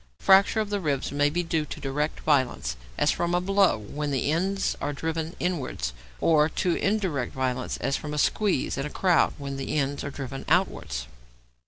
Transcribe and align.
Fracture 0.17 0.59
of 0.59 0.71
the 0.71 0.79
ribs 0.79 1.11
may 1.11 1.29
be 1.29 1.43
due 1.43 1.63
to 1.63 1.79
direct 1.79 2.21
violence, 2.21 2.75
as 2.97 3.11
from 3.11 3.35
a 3.35 3.39
blow, 3.39 3.77
when 3.77 4.09
the 4.09 4.31
ends 4.31 4.75
are 4.81 4.93
driven 4.93 5.35
inwards, 5.39 5.93
or 6.19 6.49
to 6.49 6.73
indirect 6.77 7.33
violence, 7.35 7.77
as 7.77 7.97
from 7.97 8.11
a 8.11 8.17
squeeze 8.17 8.79
in 8.79 8.85
a 8.87 8.89
crowd, 8.89 9.35
when 9.37 9.57
the 9.57 9.77
ends 9.77 10.03
are 10.03 10.09
driven 10.09 10.43
outwards. 10.49 11.05